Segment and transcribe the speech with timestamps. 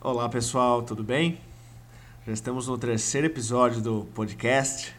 [0.00, 1.40] Olá pessoal, tudo bem?
[2.24, 4.94] Já estamos no terceiro episódio do podcast.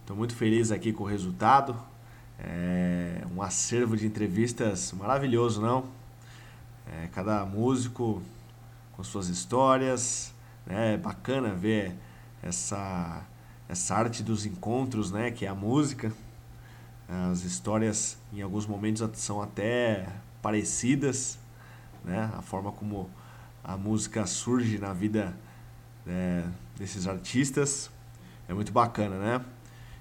[0.00, 1.76] Estou muito feliz aqui com o resultado.
[2.40, 5.84] É um acervo de entrevistas maravilhoso, não?
[6.84, 8.20] É, cada músico
[8.96, 10.34] com suas histórias,
[10.66, 10.94] né?
[10.94, 11.94] É bacana ver
[12.42, 13.22] essa
[13.68, 15.30] essa arte dos encontros, né?
[15.30, 16.12] Que é a música.
[17.08, 20.08] As histórias, em alguns momentos, são até
[20.42, 21.38] parecidas,
[22.04, 22.32] né?
[22.36, 23.08] A forma como
[23.64, 25.34] a música surge na vida
[26.06, 26.44] é,
[26.76, 27.90] desses artistas.
[28.46, 29.44] É muito bacana, né?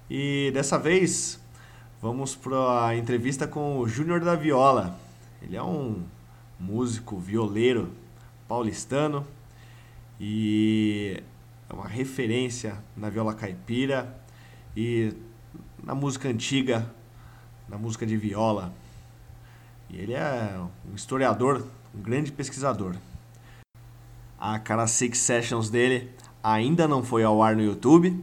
[0.09, 1.39] E dessa vez
[2.01, 4.99] vamos para a entrevista com o Júnior da Viola.
[5.41, 6.03] Ele é um
[6.59, 7.89] músico violeiro
[8.47, 9.25] paulistano
[10.19, 11.23] e
[11.69, 14.13] é uma referência na viola caipira
[14.75, 15.13] e
[15.81, 16.85] na música antiga,
[17.69, 18.73] na música de viola.
[19.89, 20.59] E ele é
[20.91, 22.95] um historiador, um grande pesquisador.
[24.45, 26.11] A Cara Six Sessions dele
[26.43, 28.21] ainda não foi ao ar no YouTube.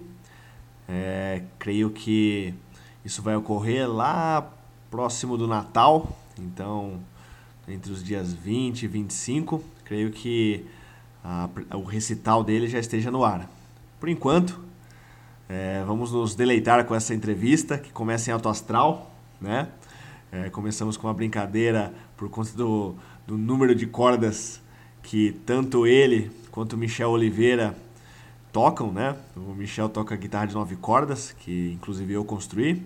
[0.87, 2.53] É, creio que
[3.03, 4.53] isso vai ocorrer lá
[4.91, 6.15] próximo do Natal.
[6.39, 7.01] Então,
[7.67, 10.67] entre os dias 20 e 25, creio que
[11.25, 13.49] a, o recital dele já esteja no ar.
[13.99, 14.61] Por enquanto,
[15.49, 19.69] é, vamos nos deleitar com essa entrevista que começa em alto astral, né?
[20.31, 22.95] É, começamos com uma brincadeira por conta do,
[23.27, 24.61] do número de cordas
[25.03, 27.77] que tanto ele quanto Michel Oliveira
[28.53, 29.17] tocam, né?
[29.37, 32.83] O Michel toca guitarra de nove cordas, que inclusive eu construí,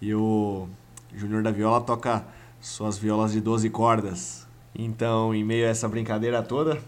[0.00, 0.68] e o
[1.14, 2.24] Júnior da Viola toca
[2.60, 4.46] suas violas de 12 cordas.
[4.74, 6.80] Então, em meio a essa brincadeira toda,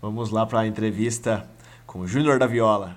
[0.00, 1.48] vamos lá para a entrevista
[1.86, 2.96] com o Júnior da Viola.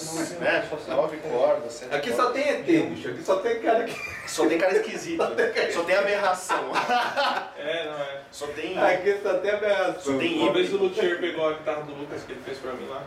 [0.00, 0.68] Cordas, né?
[0.88, 1.82] Nove cordas.
[1.90, 3.08] Aqui só tem ET, bicho.
[3.08, 4.12] Aqui só tem cara que.
[4.28, 5.22] Só tem cara esquisito.
[5.72, 6.72] Só tem aberração.
[7.58, 8.20] É, não é.
[8.30, 8.78] Só tem.
[8.78, 10.12] Aqui só tem aberração.
[10.14, 12.72] Só tem Uma vez o Luthier pegou a guitarra do Lucas que ele fez pra
[12.72, 13.02] mim lá.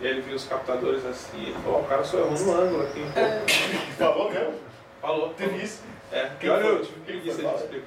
[0.00, 2.60] E aí ele viu os captadores assim e falou, ó, o cara só errou no
[2.60, 3.02] ângulo aqui.
[3.98, 4.54] Falou mesmo?
[5.00, 5.34] Falou.
[5.34, 5.82] Teve isso.
[6.12, 6.72] É, Quem olha foi?
[6.72, 7.80] eu tive preguiça Quem de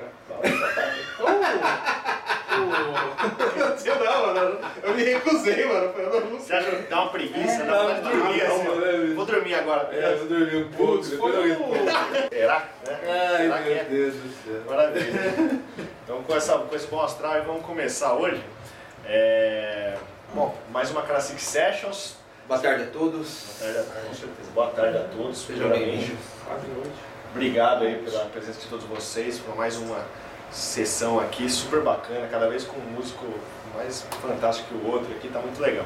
[2.70, 3.76] foi?
[3.76, 4.00] explicar.
[4.00, 4.60] Não, não, mano.
[4.84, 5.94] Eu me recusei, mano.
[5.98, 7.64] Eu não Você acha que dá uma preguiça?
[7.64, 8.68] Dá Não, de dormir não, assim.
[8.68, 8.76] ó.
[9.08, 9.90] não, Vou dormir agora.
[9.92, 11.58] É, eu dormi um pouco, Putz, foi eu.
[12.32, 12.60] Será?
[12.86, 13.00] Né?
[13.08, 13.84] Ai, Será que meu é?
[13.86, 14.62] Deus do céu.
[14.68, 15.60] Maravilha.
[16.04, 18.44] Então, com, essa, com esse bom astral, vamos começar hoje.
[19.06, 19.96] É...
[20.34, 22.16] Bom, mais uma Classic Sessions.
[22.48, 23.46] Boa tarde a todos.
[23.60, 24.52] Boa tarde, a- com certeza.
[24.54, 25.38] Boa tarde a todos.
[25.46, 26.18] Sejam bem-vindos.
[27.32, 30.00] Obrigado aí pela presença de todos vocês, por mais uma
[30.52, 33.26] sessão aqui super bacana, cada vez com um músico
[33.76, 35.86] mais fantástico que o outro aqui, tá muito legal.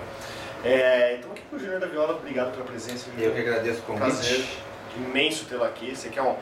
[0.64, 3.06] É, então aqui com o Júnior da Viola, obrigado pela presença.
[3.18, 4.60] Eu que agradeço o Prazer convite.
[4.98, 5.96] imenso tê-lo aqui.
[5.96, 6.36] Você que é um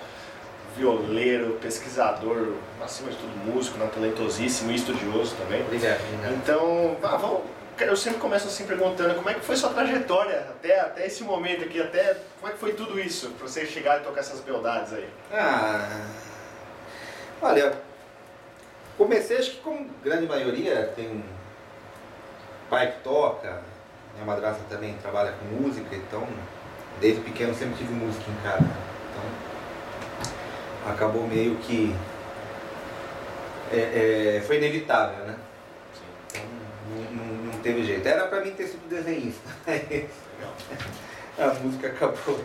[0.77, 5.61] violeiro, pesquisador, acima de tudo músico, né, talentosíssimo e estudioso também.
[5.61, 5.99] Obrigado.
[6.35, 7.41] Então, ah, vamos,
[7.79, 11.63] eu sempre começo assim perguntando como é que foi sua trajetória até, até esse momento
[11.63, 14.93] aqui, até como é que foi tudo isso, pra você chegar e tocar essas beldades
[14.93, 15.09] aí.
[15.31, 16.05] Ah,
[17.41, 17.73] olha,
[18.97, 21.23] comecei acho que como grande maioria, tem um
[22.69, 23.61] pai que toca,
[24.13, 26.27] minha madrasta também trabalha com música, então
[26.99, 28.63] desde pequeno sempre tive música em casa.
[29.11, 31.95] Então acabou meio que
[33.71, 35.35] é, é, foi inevitável, né?
[36.27, 36.43] Então
[37.11, 38.05] não, não- teve jeito.
[38.05, 39.49] Era pra mim ter sido desenhista.
[41.39, 42.43] A música acabou,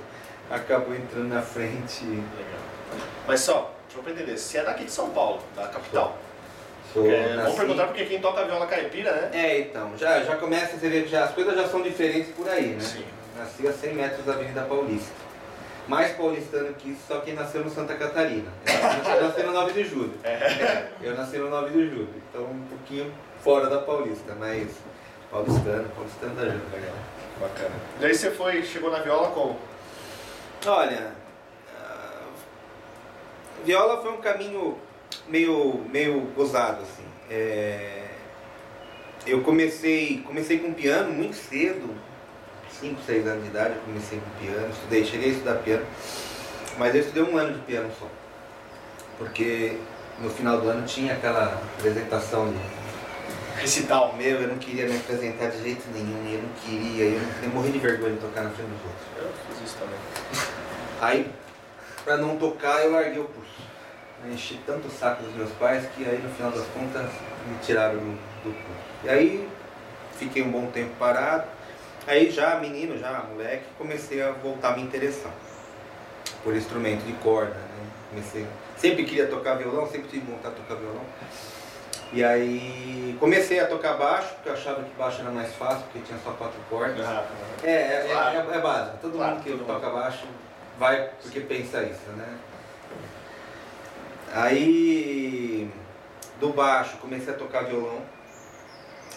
[0.51, 2.05] acabou entrando na frente.
[2.07, 2.23] Legal.
[3.27, 6.17] Mas só, deixa eu entender, você é daqui de São Paulo, da capital.
[6.97, 9.31] É, vamos nasci- perguntar porque quem toca viola caipira, né?
[9.33, 12.49] É, então, já, já começa a ver que já, as coisas já são diferentes por
[12.49, 12.81] aí, né?
[12.81, 13.05] Sim.
[13.37, 15.13] Nasci a 100 metros da Avenida Paulista.
[15.87, 18.51] Mais paulistano que isso, só quem nasceu no Santa Catarina.
[18.67, 20.13] Eu nasci no 9 de julho.
[20.25, 23.11] É, eu nasci no 9 de julho, então um pouquinho
[23.43, 24.69] fora da Paulista, mas
[25.31, 26.61] paulistano, paulistano da Júlia.
[26.73, 26.95] Legal,
[27.41, 27.71] bacana.
[28.01, 29.59] E aí você foi, chegou na viola como?
[30.67, 31.13] Olha,
[31.79, 34.79] a viola foi um caminho
[35.29, 37.05] meio, meio gozado, assim.
[37.31, 38.05] É,
[39.27, 41.95] eu comecei, comecei com piano muito cedo,
[42.81, 45.85] 5, 6 anos de idade, eu comecei com piano, estudei, cheguei a estudar piano,
[46.79, 48.07] mas eu estudei um ano de piano só.
[49.19, 49.77] Porque
[50.21, 52.59] no final do ano tinha aquela apresentação de
[53.61, 54.15] Recital.
[54.17, 57.51] meu, eu não queria me apresentar de jeito nenhum, eu não queria, eu, não- eu
[57.51, 59.07] morri de vergonha de tocar na frente dos outros.
[59.19, 59.99] Eu fiz isso também.
[61.01, 61.31] Aí,
[62.05, 63.51] pra não tocar, eu larguei o curso.
[64.27, 67.07] Enchi tanto o saco dos meus pais que aí no final das contas
[67.47, 68.13] me tiraram do,
[68.45, 68.81] do curso.
[69.05, 69.49] E aí
[70.19, 71.45] fiquei um bom tempo parado.
[72.07, 75.33] Aí já menino, já moleque, comecei a voltar a me interessar
[76.43, 77.55] por instrumento de corda.
[77.55, 77.87] Né?
[78.11, 81.03] Comecei, sempre queria tocar violão, sempre tive vontade de tocar violão.
[82.11, 86.01] E aí comecei a tocar baixo, porque eu achava que baixo era mais fácil, porque
[86.07, 87.07] tinha só quatro cordas.
[87.07, 87.25] Ah,
[87.63, 88.51] É, é, é- Claro.
[88.53, 88.97] é, é básico.
[89.03, 90.27] Todo Claro, mundo que todo toca baixo
[90.79, 92.27] vai porque pensa isso, né?
[94.33, 95.71] Aí
[96.41, 98.01] do baixo comecei a tocar violão.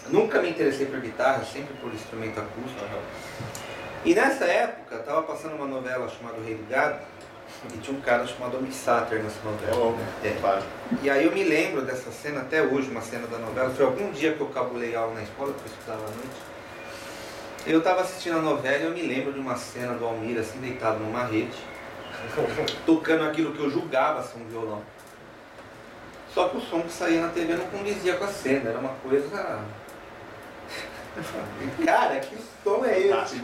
[0.08, 2.84] Nunca me interessei por guitarra, sempre por instrumento acústico.
[4.04, 6.98] E nessa época tava passando uma novela chamada O Rei do Gado
[7.72, 9.76] e tinha um cara chamado Mick Satter nessa novela.
[9.76, 10.26] Oh?
[10.26, 10.36] É.
[10.40, 10.62] claro.
[11.02, 13.70] E aí eu me lembro dessa cena até hoje, uma cena da novela.
[13.70, 16.52] Foi algum dia que eu cabulei aula na escola, porque eu estudava à noite.
[17.64, 20.58] Eu estava assistindo a novela e eu me lembro de uma cena do Almir assim
[20.58, 21.56] deitado numa rede,
[22.86, 24.82] tocando aquilo que eu julgava ser um violão.
[26.32, 28.94] Só que o som que saía na TV não condizia com a cena, era uma
[29.02, 29.60] coisa.
[31.84, 33.42] Cara, que som é esse?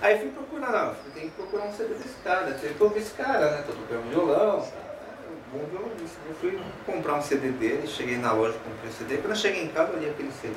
[0.00, 3.50] Aí fui procurar, tem que procurar um CD desse cara, tem que ouvir esse cara,
[3.50, 3.64] né?
[3.66, 6.16] Tô tocando violão, um bom violonista.
[6.26, 9.18] Eu fui comprar um CD dele, cheguei na loja, comprei o CD.
[9.18, 10.54] Quando eu cheguei em casa, eu olhei aquele CD.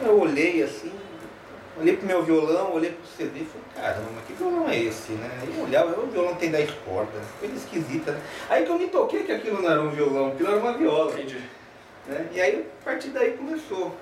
[0.00, 0.92] Eu olhei assim,
[1.78, 5.30] olhei pro meu violão, olhei pro CD e falei, caramba, que violão é esse, né?
[5.42, 8.20] Aí eu olhava, o violão tem 10 cordas, coisa esquisita, né?
[8.48, 11.12] Aí que eu me toquei que aquilo não era um violão, aquilo era uma viola.
[11.12, 11.40] Entendi.
[12.06, 12.26] Né?
[12.32, 13.94] E aí, a partir daí começou.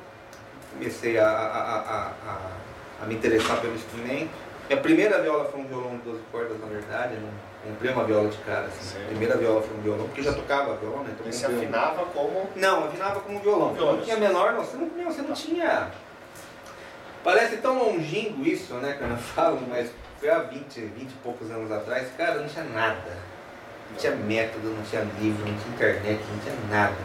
[0.72, 4.30] Comecei a, a, a, a, me interessar pelo instrumento.
[4.68, 7.14] Minha primeira viola foi um violão de 12 cordas, na verdade.
[7.16, 7.30] Não
[7.70, 8.66] comprei uma viola de cara.
[8.66, 8.98] Assim.
[9.06, 11.14] Primeira viola foi um violão, porque eu já tocava violão, né?
[11.18, 12.48] Então, um- afinava como.
[12.56, 13.74] Não, afinava como um violão.
[13.74, 13.96] Violão.
[13.96, 14.54] Não tinha menor.
[14.54, 15.90] Você não, você não tinha.
[17.24, 19.90] Parece tão longínquo isso, né, quando eu falo, mas
[20.20, 23.16] foi há 20, 20 e poucos anos atrás, cara, não tinha nada.
[23.90, 26.96] Não tinha método, não tinha livro, não tinha internet, não tinha nada.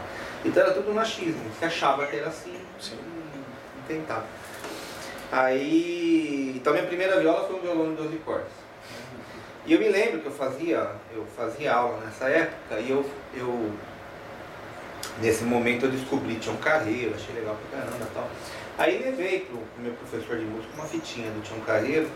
[0.44, 1.42] Então era tudo machismo.
[1.58, 2.98] Você achava que era assim Sim.
[2.98, 4.26] e tentava.
[5.32, 6.54] Aí.
[6.56, 8.52] Então minha primeira viola foi um violão de 12 cordas.
[9.66, 13.72] E eu me lembro que eu fazia, eu fazia aula nessa época e eu, eu
[15.22, 18.30] nesse momento eu descobri Tião Carreiro, achei legal pra caramba e tal.
[18.78, 22.10] Aí levei pro, pro meu professor de música uma fitinha do Tião Carreiro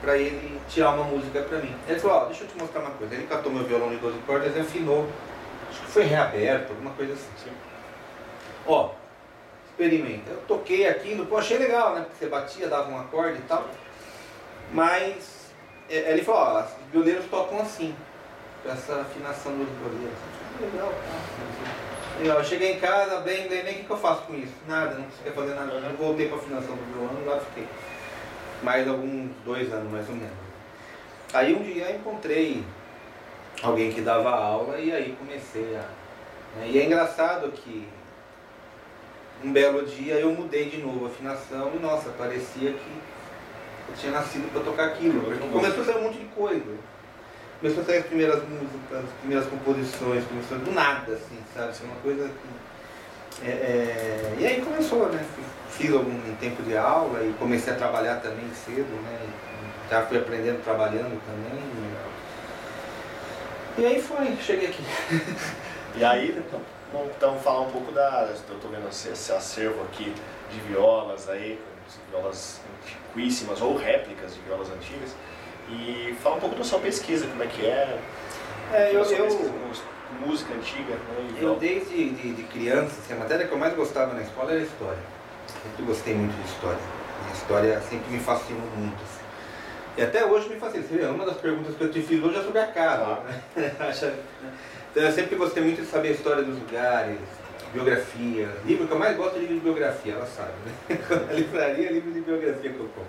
[0.00, 1.74] pra ele tirar uma música pra mim.
[1.88, 3.14] Ele falou, ó, deixa eu te mostrar uma coisa.
[3.14, 5.08] Ele catou meu violão de 12 cordas e afinou.
[5.70, 7.30] Acho que foi reaberto, alguma coisa assim.
[7.44, 7.50] Sim.
[8.66, 8.90] Ó,
[9.70, 10.30] experimenta.
[10.30, 12.02] Eu toquei aquilo, pô, achei legal, né?
[12.02, 13.66] Porque você batia, dava um acorde e tal.
[14.72, 15.50] Mas
[15.88, 17.94] é, ele falou, ó, os violeiros tocam assim,
[18.62, 20.18] com essa afinação dos violeiros.
[20.56, 21.99] Falei, Legal, tá.
[22.20, 24.52] Legal, eu cheguei em casa, bem, bem, bem, o que, que eu faço com isso?
[24.68, 25.72] Nada, não consegui fazer nada.
[25.72, 27.66] Eu voltei pra afinação do violão e lá fiquei.
[28.62, 30.34] Mais alguns dois anos, mais ou menos.
[31.32, 32.62] Aí um dia eu encontrei
[33.62, 35.84] alguém que dava aula e aí comecei a.
[36.58, 37.88] né, E é engraçado que
[39.42, 43.00] um belo dia eu mudei de novo a afinação e nossa, parecia que
[43.88, 45.22] eu tinha nascido para tocar aquilo.
[45.50, 46.76] Começou a sair um monte de coisa.
[47.60, 51.74] Começou a sair as primeiras músicas, as primeiras composições, começou do nada, assim, sabe?
[51.74, 53.46] Foi uma coisa que.
[53.46, 55.22] é, é, E aí começou, né?
[55.68, 59.18] Fiz algum tempo de aula e comecei a trabalhar também cedo, né?
[59.90, 61.60] Já fui aprendendo trabalhando também.
[63.76, 64.82] E aí foi, cheguei aqui.
[65.96, 66.60] E aí, então,
[67.16, 68.32] então falar um pouco da.
[68.48, 70.14] Eu tô vendo esse, esse acervo aqui
[70.48, 71.60] de violas aí,
[72.10, 75.10] violas antiquíssimas ou réplicas de violas antigas.
[75.68, 77.98] E fala um pouco da sua pesquisa, como é que é.
[78.72, 79.28] É, eu, eu,
[80.24, 81.30] música antiga, né?
[81.40, 84.60] Eu desde de, de criança, assim, a matéria que eu mais gostava na escola era
[84.60, 84.98] história.
[85.62, 86.78] Sempre gostei muito de história.
[87.28, 88.94] A história sempre me fascinou muito.
[88.94, 89.20] assim.
[89.96, 91.10] E até hoje me fascina.
[91.10, 93.20] Uma das perguntas que eu te fiz hoje é sobre a casa.
[93.56, 93.72] né?
[93.80, 94.14] Acha-
[94.90, 97.18] então eu sempre gostei muito de saber a história dos lugares,
[97.72, 98.48] biografia.
[98.64, 100.50] Livro que eu mais gosto é livro de biografia, ela sabe,
[100.88, 100.98] né?
[101.30, 103.04] A livraria é livro de biografia que eu compro.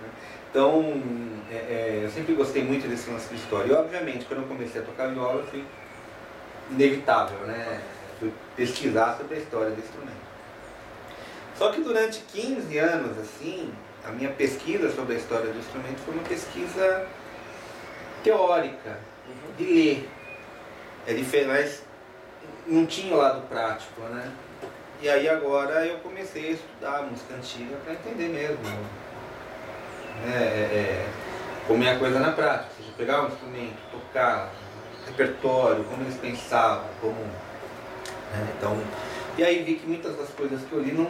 [0.00, 0.08] Né?
[0.50, 1.02] Então,
[1.50, 3.72] é, é, eu sempre gostei muito desse lance de história.
[3.72, 5.64] E, obviamente, quando eu comecei a tocar viola, foi
[6.70, 7.80] inevitável, né?
[8.18, 10.28] Fui pesquisar sobre a história do instrumento.
[11.56, 13.72] Só que durante 15 anos, assim,
[14.04, 17.06] a minha pesquisa sobre a história do instrumento foi uma pesquisa
[18.22, 18.98] teórica,
[19.56, 20.08] de ler.
[21.06, 21.82] É diferente, mas
[22.66, 24.32] não tinha o lado prático, né?
[25.00, 28.58] E aí agora eu comecei a estudar música antiga para entender mesmo.
[30.24, 30.34] Né?
[30.34, 31.06] É, é,
[31.66, 34.50] como é a coisa na prática, ou seja, pegar um instrumento, tocar,
[35.06, 37.14] repertório, como eles pensavam, como.
[37.14, 38.48] né?
[38.56, 38.78] Então,
[39.36, 41.08] e aí vi que muitas das coisas que eu li não.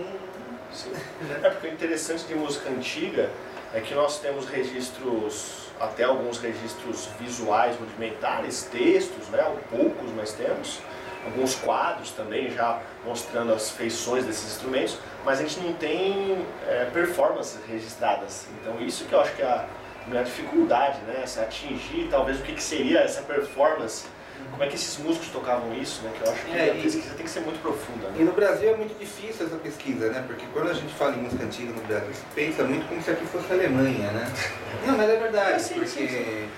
[1.43, 3.31] É porque o interessante de música antiga
[3.73, 9.43] é que nós temos registros, até alguns registros visuais rudimentares, textos, né?
[9.71, 10.81] poucos, mas temos.
[11.29, 16.87] Alguns quadros também já mostrando as feições desses instrumentos, mas a gente não tem é,
[16.93, 18.47] performances registradas.
[18.61, 19.67] Então isso que eu acho que é a
[20.07, 21.25] minha dificuldade, né?
[21.27, 24.07] Se atingir talvez o que, que seria essa performance
[24.53, 26.11] como é que esses músicos tocavam isso, né?
[26.17, 28.25] Que eu acho que É, a e- pesquisa tem que ser muito profunda, E né?
[28.25, 30.25] no Brasil é muito difícil essa pesquisa, né?
[30.27, 33.11] Porque quando a gente fala em música antiga no Brasil, se pensa muito como se
[33.11, 34.33] aqui fosse a Alemanha, né?
[34.87, 36.49] Não, mas é verdade, É, sim, porque sim, sim.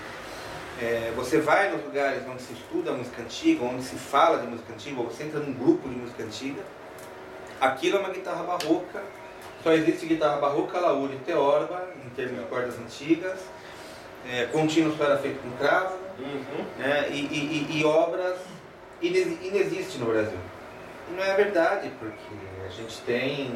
[0.81, 4.73] É, você vai nos lugares onde se estuda música antiga, onde se fala de música
[4.73, 6.61] antiga, ou você entra num grupo de música antiga,
[7.59, 9.01] aquilo é uma guitarra barroca,
[9.63, 13.39] só existe guitarra barroca, laúde e teorba, em termos de cordas antigas,
[14.27, 16.65] é, contínuo só era feito com cravo, Uhum.
[16.77, 17.07] né?
[17.09, 18.37] e, e- e- e obras
[19.01, 20.37] ines- inexiste no Brasil.
[21.09, 22.35] E não é verdade, porque
[22.65, 23.51] a gente tem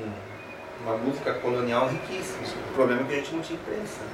[0.82, 2.40] uma música colonial riquíssima.
[2.72, 4.00] O problema é que a gente não tinha imprensa.
[4.02, 4.10] né?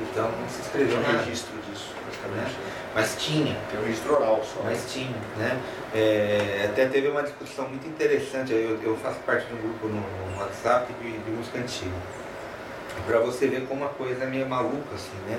[0.00, 1.18] Então não se escreveu nada.
[1.18, 2.50] registro disso, praticamente.
[2.56, 2.72] né?
[2.94, 4.62] Mas tinha, Tem um registro oral só.
[4.62, 5.16] mas tinha.
[5.36, 5.60] Né?
[5.94, 8.52] É, até teve uma discussão muito interessante.
[8.52, 11.90] Eu, eu faço parte de um grupo no, no WhatsApp de, de música antiga.
[13.06, 15.38] Pra você ver como a coisa é meio maluca, assim, né?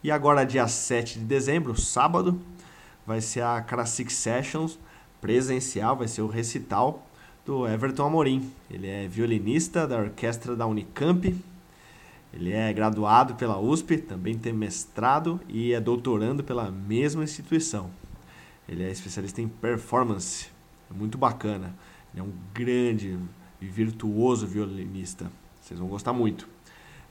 [0.02, 2.38] E agora, dia 7 de dezembro, sábado,
[3.06, 4.78] vai ser a Classic Sessions
[5.20, 7.06] presencial, vai ser o recital
[7.44, 8.50] do Everton Amorim.
[8.70, 11.34] Ele é violinista da orquestra da Unicamp.
[12.32, 17.90] Ele é graduado pela USP, também tem mestrado e é doutorando pela mesma instituição.
[18.68, 20.53] Ele é especialista em performance.
[20.90, 21.74] É muito bacana.
[22.12, 23.18] Ele é um grande
[23.60, 25.30] e virtuoso violinista.
[25.60, 26.48] Vocês vão gostar muito.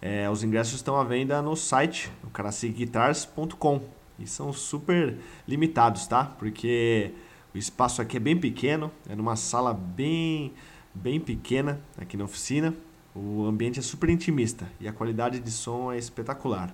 [0.02, 3.82] É, os ingressos estão à venda no site, no caraciguitars.com.
[4.20, 6.26] E são super limitados, tá?
[6.26, 7.12] Porque
[7.54, 10.54] o espaço aqui é bem pequeno, é numa sala bem,
[10.94, 12.74] bem pequena aqui na oficina.
[13.16, 16.74] O ambiente é super intimista e a qualidade de som é espetacular.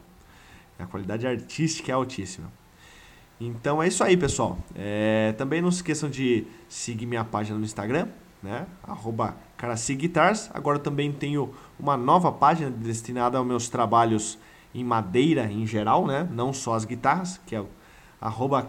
[0.78, 2.52] A qualidade artística é altíssima.
[3.40, 4.58] Então é isso aí, pessoal.
[4.76, 8.08] É, também não se esqueçam de seguir minha página no Instagram,
[8.44, 8.68] né?
[9.56, 10.50] Caraciguitars.
[10.54, 14.38] Agora também tenho uma nova página destinada aos meus trabalhos
[14.74, 16.28] em madeira em geral, né?
[16.32, 17.64] Não só as guitarras, que é
[18.20, 18.66] arroba.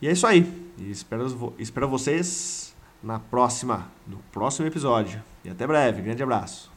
[0.00, 0.72] E é isso aí.
[0.78, 5.22] Espero, espero vocês na próxima, no próximo episódio.
[5.44, 6.02] E até breve.
[6.02, 6.73] Grande abraço.